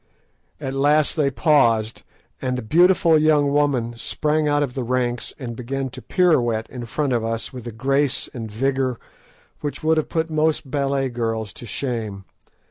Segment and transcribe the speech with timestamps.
[0.59, 2.01] At last they paused,
[2.41, 6.87] and a beautiful young woman sprang out of the ranks and began to pirouette in
[6.87, 8.97] front of us with a grace and vigour
[9.59, 12.25] which would have put most ballet girls to shame.